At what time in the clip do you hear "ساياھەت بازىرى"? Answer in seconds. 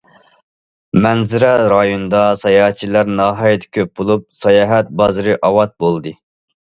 4.43-5.37